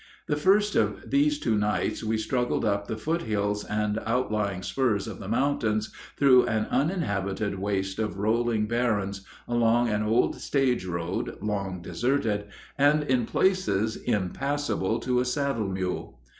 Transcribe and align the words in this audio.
The 0.25 0.35
first 0.35 0.75
of 0.75 1.11
these 1.11 1.37
two 1.37 1.55
nights 1.55 2.03
we 2.03 2.17
struggled 2.17 2.65
up 2.65 2.87
the 2.87 2.97
foot 2.97 3.21
hills 3.21 3.63
and 3.63 3.99
outlying 4.03 4.63
spurs 4.63 5.07
of 5.07 5.19
the 5.19 5.27
mountains, 5.27 5.93
through 6.17 6.47
an 6.47 6.65
uninhabited 6.71 7.59
waste 7.59 7.99
of 7.99 8.17
rolling 8.17 8.67
barrens, 8.67 9.21
along 9.47 9.89
an 9.89 10.01
old 10.01 10.37
stage 10.37 10.87
road, 10.87 11.37
long 11.39 11.83
deserted, 11.83 12.45
and 12.79 13.03
in 13.03 13.27
places 13.27 13.95
impassable 13.95 14.97
to 15.01 15.19
a 15.19 15.25
saddle 15.25 15.69
mule. 15.69 16.19